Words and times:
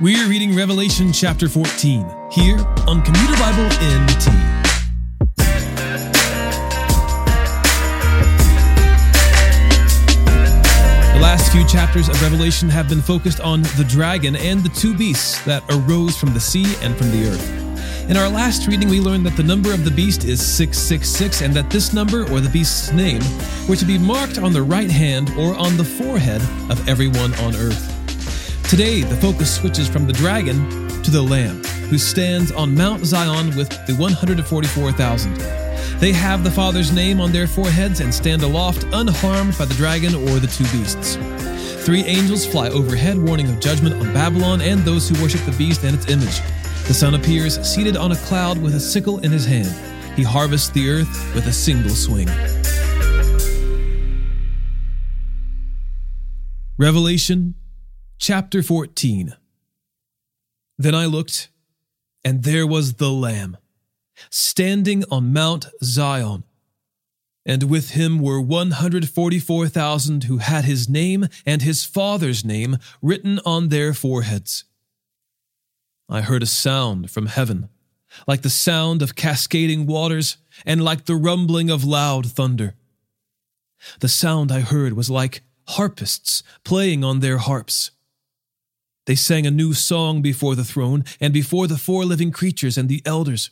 We're 0.00 0.28
reading 0.28 0.54
Revelation 0.54 1.12
chapter 1.12 1.48
14 1.48 2.06
here 2.30 2.56
on 2.86 3.02
Commuter 3.02 3.34
Bible 3.34 3.64
NT. 3.64 4.26
The 11.12 11.18
last 11.20 11.50
few 11.50 11.66
chapters 11.66 12.08
of 12.08 12.22
Revelation 12.22 12.68
have 12.68 12.88
been 12.88 13.02
focused 13.02 13.40
on 13.40 13.62
the 13.62 13.84
dragon 13.88 14.36
and 14.36 14.62
the 14.62 14.68
two 14.68 14.96
beasts 14.96 15.44
that 15.44 15.64
arose 15.68 16.16
from 16.16 16.32
the 16.32 16.38
sea 16.38 16.76
and 16.80 16.96
from 16.96 17.10
the 17.10 17.26
earth. 17.26 18.08
In 18.08 18.16
our 18.16 18.28
last 18.28 18.68
reading, 18.68 18.88
we 18.88 19.00
learned 19.00 19.26
that 19.26 19.36
the 19.36 19.42
number 19.42 19.72
of 19.74 19.84
the 19.84 19.90
beast 19.90 20.22
is 20.22 20.40
666 20.40 21.42
and 21.42 21.52
that 21.54 21.70
this 21.70 21.92
number, 21.92 22.22
or 22.30 22.38
the 22.38 22.50
beast's 22.50 22.92
name, 22.92 23.20
were 23.68 23.74
to 23.74 23.84
be 23.84 23.98
marked 23.98 24.38
on 24.38 24.52
the 24.52 24.62
right 24.62 24.92
hand 24.92 25.32
or 25.36 25.56
on 25.56 25.76
the 25.76 25.82
forehead 25.82 26.40
of 26.70 26.88
everyone 26.88 27.34
on 27.40 27.56
earth. 27.56 27.97
Today, 28.68 29.00
the 29.00 29.16
focus 29.16 29.56
switches 29.56 29.88
from 29.88 30.06
the 30.06 30.12
dragon 30.12 30.68
to 31.02 31.10
the 31.10 31.22
Lamb, 31.22 31.64
who 31.88 31.96
stands 31.96 32.52
on 32.52 32.74
Mount 32.74 33.02
Zion 33.02 33.56
with 33.56 33.70
the 33.86 33.94
144,000. 33.94 35.34
They 35.98 36.12
have 36.12 36.44
the 36.44 36.50
Father's 36.50 36.92
name 36.92 37.18
on 37.18 37.32
their 37.32 37.46
foreheads 37.46 38.00
and 38.00 38.12
stand 38.12 38.42
aloft, 38.42 38.84
unharmed 38.92 39.56
by 39.56 39.64
the 39.64 39.72
dragon 39.72 40.14
or 40.14 40.38
the 40.38 40.48
two 40.48 40.64
beasts. 40.64 41.16
Three 41.86 42.02
angels 42.02 42.44
fly 42.44 42.68
overhead, 42.68 43.16
warning 43.16 43.48
of 43.48 43.58
judgment 43.58 43.94
on 43.94 44.12
Babylon 44.12 44.60
and 44.60 44.80
those 44.80 45.08
who 45.08 45.20
worship 45.22 45.40
the 45.46 45.56
beast 45.56 45.82
and 45.84 45.96
its 45.96 46.10
image. 46.10 46.42
The 46.86 46.92
Son 46.92 47.14
appears 47.14 47.58
seated 47.66 47.96
on 47.96 48.12
a 48.12 48.16
cloud 48.16 48.58
with 48.58 48.74
a 48.74 48.80
sickle 48.80 49.20
in 49.20 49.32
his 49.32 49.46
hand. 49.46 49.74
He 50.14 50.22
harvests 50.22 50.68
the 50.68 50.90
earth 50.90 51.34
with 51.34 51.46
a 51.46 51.52
single 51.54 51.88
swing. 51.88 52.28
Revelation 56.76 57.54
Chapter 58.20 58.64
14 58.64 59.36
Then 60.76 60.94
I 60.94 61.06
looked, 61.06 61.50
and 62.24 62.42
there 62.42 62.66
was 62.66 62.94
the 62.94 63.12
Lamb, 63.12 63.56
standing 64.28 65.04
on 65.08 65.32
Mount 65.32 65.66
Zion. 65.84 66.42
And 67.46 67.70
with 67.70 67.90
him 67.90 68.20
were 68.20 68.40
144,000 68.40 70.24
who 70.24 70.38
had 70.38 70.64
his 70.64 70.88
name 70.88 71.28
and 71.46 71.62
his 71.62 71.84
father's 71.84 72.44
name 72.44 72.78
written 73.00 73.38
on 73.46 73.68
their 73.68 73.94
foreheads. 73.94 74.64
I 76.08 76.20
heard 76.20 76.42
a 76.42 76.46
sound 76.46 77.12
from 77.12 77.26
heaven, 77.26 77.68
like 78.26 78.42
the 78.42 78.50
sound 78.50 79.00
of 79.00 79.14
cascading 79.14 79.86
waters 79.86 80.38
and 80.66 80.82
like 80.82 81.04
the 81.04 81.16
rumbling 81.16 81.70
of 81.70 81.84
loud 81.84 82.26
thunder. 82.26 82.74
The 84.00 84.08
sound 84.08 84.50
I 84.50 84.60
heard 84.60 84.94
was 84.94 85.08
like 85.08 85.42
harpists 85.68 86.42
playing 86.64 87.04
on 87.04 87.20
their 87.20 87.38
harps. 87.38 87.92
They 89.08 89.14
sang 89.14 89.46
a 89.46 89.50
new 89.50 89.72
song 89.72 90.20
before 90.20 90.54
the 90.54 90.66
throne 90.66 91.02
and 91.18 91.32
before 91.32 91.66
the 91.66 91.78
four 91.78 92.04
living 92.04 92.30
creatures 92.30 92.76
and 92.76 92.90
the 92.90 93.00
elders. 93.06 93.48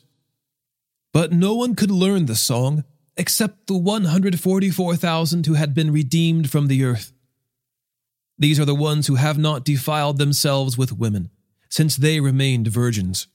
But 1.11 1.31
no 1.31 1.55
one 1.55 1.73
could 1.73 1.89
learn 1.89 2.27
the 2.27 2.35
song 2.35 2.83
except 3.17 3.65
the 3.65 3.75
144,000 3.75 5.47
who 5.47 5.55
had 5.55 5.73
been 5.73 5.91
redeemed 5.91 6.51
from 6.51 6.67
the 6.67 6.83
earth. 6.83 7.11
These 8.37 8.59
are 8.59 8.65
the 8.65 8.75
ones 8.75 9.07
who 9.07 9.15
have 9.15 9.39
not 9.39 9.65
defiled 9.65 10.19
themselves 10.19 10.77
with 10.77 10.93
women, 10.93 11.31
since 11.69 11.95
they 11.95 12.19
remained 12.19 12.67
virgins. 12.67 13.25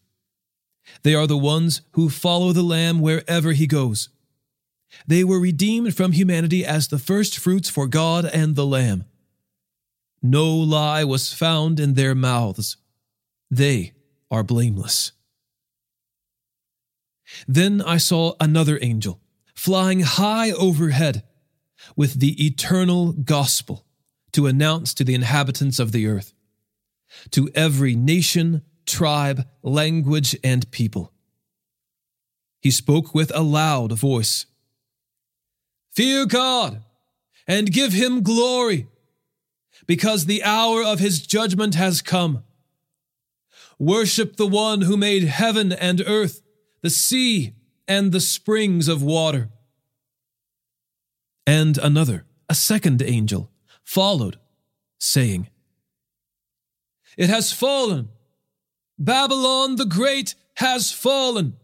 They 1.03 1.17
are 1.17 1.27
the 1.27 1.37
ones 1.37 1.83
who 1.95 2.09
follow 2.09 2.53
the 2.53 2.63
Lamb 2.63 3.01
wherever 3.01 3.51
he 3.51 3.67
goes. 3.67 4.11
They 5.09 5.25
were 5.25 5.41
redeemed 5.41 5.97
from 5.97 6.13
humanity 6.13 6.65
as 6.65 6.87
the 6.87 7.01
first 7.01 7.37
fruits 7.37 7.69
for 7.69 7.89
God 7.89 8.27
and 8.27 8.55
the 8.55 8.65
Lamb. 8.65 9.07
No 10.23 10.55
lie 10.55 11.05
was 11.05 11.33
found 11.33 11.81
in 11.81 11.95
their 11.95 12.15
mouths. 12.15 12.77
They 13.51 13.93
are 14.31 14.45
blameless. 14.45 15.13
Then 17.49 17.83
I 17.83 17.97
saw 17.97 18.35
another 18.41 18.79
angel 18.81 19.21
flying 19.55 20.01
high 20.01 20.53
overhead 20.53 21.25
with 21.97 22.21
the 22.21 22.45
eternal 22.45 23.13
gospel 23.13 23.85
to 24.33 24.47
announce 24.47 24.95
to 24.95 25.05
the 25.05 25.15
inhabitants 25.15 25.79
of 25.79 25.93
the 25.93 26.07
earth, 26.07 26.33
to 27.31 27.51
every 27.55 27.95
nation, 27.95 28.63
tribe, 28.87 29.47
language, 29.63 30.37
and 30.43 30.71
people. 30.71 31.13
He 32.61 32.71
spoke 32.71 33.15
with 33.15 33.35
a 33.35 33.43
loud 33.43 33.93
voice 33.93 34.47
Fear 35.91 36.27
God 36.27 36.83
and 37.47 37.71
give 37.71 37.93
him 37.93 38.23
glory 38.23 38.87
because 39.87 40.27
the 40.27 40.43
hour 40.43 40.83
of 40.83 40.99
his 40.99 41.27
judgment 41.27 41.75
has 41.75 42.03
come. 42.03 42.45
Worship 43.79 44.37
the 44.37 44.47
one 44.47 44.83
who 44.83 44.97
made 44.97 45.25
heaven 45.25 45.73
and 45.73 46.03
earth, 46.07 46.43
the 46.83 46.91
sea, 46.91 47.55
and 47.89 48.13
the 48.13 48.21
springs 48.21 48.89
of 48.89 49.03
water. 49.03 49.51
And 51.47 51.79
another, 51.79 52.25
a 52.49 52.55
second 52.55 53.03
angel, 53.03 53.51
followed, 53.83 54.39
saying, 54.99 55.49
It 57.17 57.29
has 57.29 57.53
fallen. 57.53 58.09
Babylon 58.99 59.77
the 59.77 59.87
Great 59.87 60.37
has 60.57 60.93
fallen. 60.93 61.57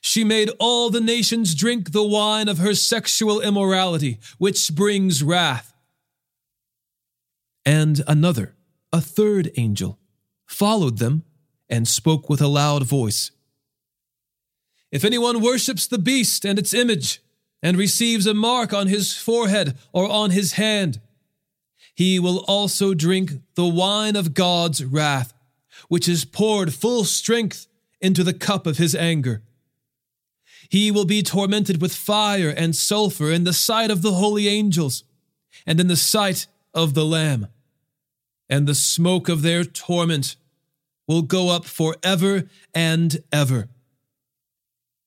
She 0.00 0.24
made 0.24 0.50
all 0.58 0.88
the 0.88 1.00
nations 1.00 1.54
drink 1.54 1.92
the 1.92 2.04
wine 2.04 2.48
of 2.48 2.58
her 2.58 2.74
sexual 2.74 3.40
immorality, 3.40 4.18
which 4.38 4.74
brings 4.74 5.22
wrath 5.22 5.69
and 7.64 8.02
another, 8.06 8.54
a 8.92 9.00
third 9.00 9.50
angel, 9.56 9.98
followed 10.46 10.98
them 10.98 11.24
and 11.68 11.86
spoke 11.86 12.28
with 12.28 12.40
a 12.40 12.48
loud 12.48 12.84
voice. 12.84 13.30
If 14.90 15.04
anyone 15.04 15.40
worships 15.40 15.86
the 15.86 15.98
beast 15.98 16.44
and 16.44 16.58
its 16.58 16.74
image, 16.74 17.20
and 17.62 17.76
receives 17.76 18.26
a 18.26 18.34
mark 18.34 18.72
on 18.72 18.86
his 18.86 19.16
forehead 19.16 19.76
or 19.92 20.08
on 20.08 20.30
his 20.30 20.52
hand, 20.52 21.00
he 21.94 22.18
will 22.18 22.44
also 22.48 22.94
drink 22.94 23.32
the 23.54 23.66
wine 23.66 24.16
of 24.16 24.34
God's 24.34 24.84
wrath, 24.84 25.34
which 25.88 26.08
is 26.08 26.24
poured 26.24 26.72
full 26.72 27.04
strength 27.04 27.66
into 28.00 28.24
the 28.24 28.32
cup 28.32 28.66
of 28.66 28.78
his 28.78 28.94
anger. 28.94 29.42
He 30.68 30.90
will 30.90 31.04
be 31.04 31.22
tormented 31.22 31.82
with 31.82 31.94
fire 31.94 32.48
and 32.48 32.74
sulfur 32.74 33.30
in 33.30 33.44
the 33.44 33.52
sight 33.52 33.90
of 33.90 34.02
the 34.02 34.12
holy 34.12 34.48
angels 34.48 35.04
and 35.66 35.80
in 35.80 35.88
the 35.88 35.96
sight 35.96 36.46
of 36.74 36.94
the 36.94 37.04
Lamb. 37.04 37.48
And 38.48 38.66
the 38.66 38.74
smoke 38.74 39.28
of 39.28 39.42
their 39.42 39.64
torment 39.64 40.36
will 41.06 41.22
go 41.22 41.48
up 41.48 41.64
forever 41.64 42.48
and 42.74 43.18
ever. 43.32 43.68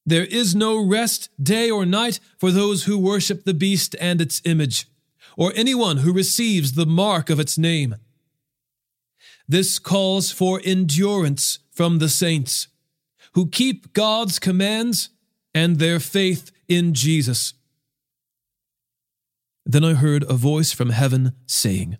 There 0.05 0.25
is 0.25 0.53
no 0.53 0.85
rest 0.85 1.29
day 1.41 1.69
or 1.69 1.85
night 1.85 2.19
for 2.37 2.51
those 2.51 2.83
who 2.83 2.97
worship 2.97 3.45
the 3.45 3.53
beast 3.53 3.95
and 4.01 4.19
its 4.19 4.41
image, 4.43 4.87
or 5.37 5.53
anyone 5.55 5.97
who 5.97 6.11
receives 6.11 6.73
the 6.73 6.85
mark 6.85 7.29
of 7.29 7.39
its 7.39 7.57
name. 7.57 7.95
This 9.47 9.79
calls 9.79 10.31
for 10.31 10.61
endurance 10.63 11.59
from 11.71 11.99
the 11.99 12.09
saints, 12.09 12.67
who 13.33 13.47
keep 13.47 13.93
God's 13.93 14.39
commands 14.39 15.09
and 15.53 15.79
their 15.79 15.99
faith 15.99 16.51
in 16.67 16.93
Jesus. 16.93 17.53
Then 19.65 19.83
I 19.83 19.93
heard 19.93 20.23
a 20.29 20.33
voice 20.33 20.71
from 20.71 20.89
heaven 20.89 21.33
saying, 21.45 21.97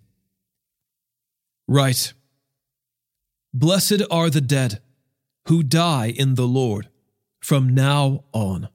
Write, 1.66 2.12
Blessed 3.54 4.02
are 4.10 4.28
the 4.28 4.40
dead 4.40 4.80
who 5.48 5.62
die 5.62 6.06
in 6.06 6.34
the 6.34 6.46
Lord 6.46 6.88
from 7.40 7.74
now 7.74 8.24
on. 8.32 8.68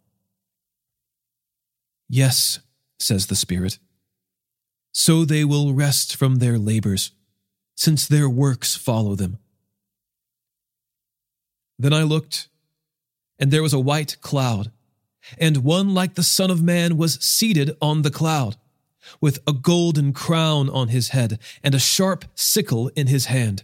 Yes, 2.07 2.59
says 2.99 3.27
the 3.27 3.35
Spirit, 3.35 3.77
so 4.91 5.23
they 5.23 5.43
will 5.43 5.73
rest 5.73 6.15
from 6.15 6.37
their 6.37 6.57
labors, 6.57 7.11
since 7.75 8.07
their 8.07 8.27
works 8.27 8.75
follow 8.75 9.15
them. 9.15 9.37
Then 11.77 11.93
I 11.93 12.03
looked, 12.03 12.47
and 13.37 13.51
there 13.51 13.63
was 13.63 13.73
a 13.73 13.79
white 13.79 14.17
cloud, 14.21 14.71
and 15.37 15.57
one 15.57 15.93
like 15.93 16.15
the 16.15 16.23
Son 16.23 16.49
of 16.49 16.63
Man 16.63 16.97
was 16.97 17.23
seated 17.23 17.77
on 17.81 18.01
the 18.01 18.11
cloud 18.11 18.57
with 19.21 19.39
a 19.47 19.53
golden 19.53 20.13
crown 20.13 20.69
on 20.69 20.89
his 20.89 21.09
head 21.09 21.39
and 21.63 21.73
a 21.73 21.79
sharp 21.79 22.25
sickle 22.35 22.89
in 22.95 23.07
his 23.07 23.25
hand. 23.25 23.63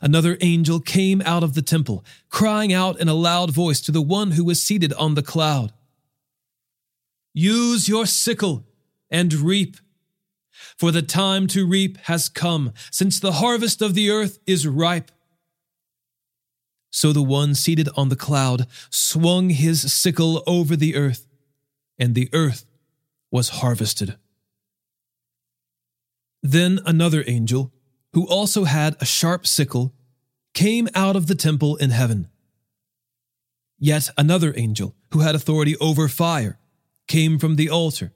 Another 0.00 0.38
angel 0.40 0.80
came 0.80 1.20
out 1.22 1.42
of 1.42 1.54
the 1.54 1.62
temple, 1.62 2.04
crying 2.28 2.72
out 2.72 3.00
in 3.00 3.08
a 3.08 3.14
loud 3.14 3.50
voice 3.50 3.80
to 3.82 3.92
the 3.92 4.02
one 4.02 4.32
who 4.32 4.44
was 4.44 4.62
seated 4.62 4.92
on 4.94 5.14
the 5.14 5.22
cloud 5.22 5.72
Use 7.34 7.88
your 7.88 8.06
sickle 8.06 8.64
and 9.10 9.34
reap, 9.34 9.76
for 10.78 10.92
the 10.92 11.02
time 11.02 11.48
to 11.48 11.66
reap 11.66 11.98
has 12.02 12.28
come, 12.28 12.72
since 12.92 13.18
the 13.18 13.32
harvest 13.32 13.82
of 13.82 13.94
the 13.94 14.08
earth 14.08 14.38
is 14.46 14.68
ripe. 14.68 15.10
So 16.90 17.12
the 17.12 17.24
one 17.24 17.56
seated 17.56 17.88
on 17.96 18.08
the 18.08 18.16
cloud 18.16 18.68
swung 18.88 19.50
his 19.50 19.92
sickle 19.92 20.44
over 20.46 20.76
the 20.76 20.94
earth, 20.94 21.26
and 21.98 22.14
the 22.14 22.30
earth 22.32 22.64
was 23.34 23.48
harvested. 23.60 24.16
Then 26.40 26.78
another 26.86 27.24
angel, 27.26 27.72
who 28.12 28.28
also 28.28 28.62
had 28.62 28.94
a 29.00 29.04
sharp 29.04 29.44
sickle, 29.44 29.92
came 30.54 30.88
out 30.94 31.16
of 31.16 31.26
the 31.26 31.34
temple 31.34 31.74
in 31.76 31.90
heaven. 31.90 32.28
Yet 33.76 34.10
another 34.16 34.54
angel, 34.56 34.94
who 35.10 35.18
had 35.18 35.34
authority 35.34 35.76
over 35.78 36.06
fire, 36.06 36.60
came 37.08 37.40
from 37.40 37.56
the 37.56 37.68
altar, 37.68 38.12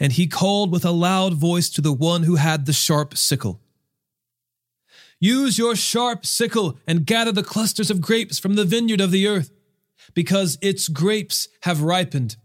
and 0.00 0.12
he 0.12 0.26
called 0.26 0.72
with 0.72 0.86
a 0.86 0.90
loud 0.90 1.34
voice 1.34 1.68
to 1.70 1.82
the 1.82 1.92
one 1.92 2.22
who 2.22 2.36
had 2.36 2.64
the 2.64 2.72
sharp 2.72 3.14
sickle 3.14 3.60
Use 5.20 5.58
your 5.58 5.76
sharp 5.76 6.24
sickle 6.24 6.78
and 6.86 7.06
gather 7.06 7.32
the 7.32 7.42
clusters 7.42 7.90
of 7.90 8.00
grapes 8.00 8.38
from 8.38 8.54
the 8.54 8.64
vineyard 8.64 9.02
of 9.02 9.10
the 9.10 9.26
earth, 9.26 9.50
because 10.14 10.56
its 10.62 10.88
grapes 10.88 11.48
have 11.62 11.82
ripened. 11.82 12.36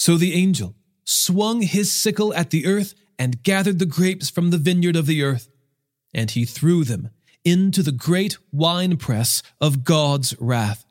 So 0.00 0.16
the 0.16 0.32
angel 0.32 0.74
swung 1.04 1.60
his 1.60 1.92
sickle 1.92 2.32
at 2.32 2.48
the 2.48 2.64
earth 2.64 2.94
and 3.18 3.42
gathered 3.42 3.78
the 3.78 3.84
grapes 3.84 4.30
from 4.30 4.48
the 4.48 4.56
vineyard 4.56 4.96
of 4.96 5.04
the 5.04 5.22
earth, 5.22 5.50
and 6.14 6.30
he 6.30 6.46
threw 6.46 6.84
them 6.84 7.10
into 7.44 7.82
the 7.82 7.92
great 7.92 8.38
winepress 8.50 9.42
of 9.60 9.84
God's 9.84 10.34
wrath. 10.40 10.86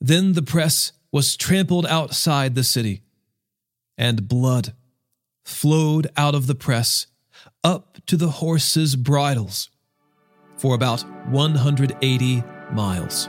Then 0.00 0.32
the 0.32 0.42
press 0.42 0.90
was 1.12 1.36
trampled 1.36 1.86
outside 1.86 2.56
the 2.56 2.64
city, 2.64 3.02
and 3.96 4.26
blood 4.26 4.74
flowed 5.44 6.08
out 6.16 6.34
of 6.34 6.48
the 6.48 6.56
press 6.56 7.06
up 7.62 7.98
to 8.06 8.16
the 8.16 8.42
horses' 8.42 8.96
bridles 8.96 9.70
for 10.56 10.74
about 10.74 11.02
180 11.28 12.42
miles. 12.72 13.28